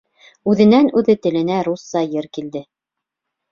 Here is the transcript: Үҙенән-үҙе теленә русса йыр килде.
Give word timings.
Үҙенән-үҙе 0.53 1.15
теленә 1.27 1.59
русса 1.69 2.03
йыр 2.09 2.31
килде. 2.39 2.65